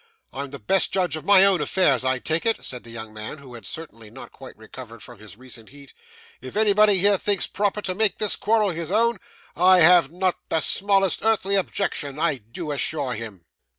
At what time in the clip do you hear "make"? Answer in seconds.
7.93-8.17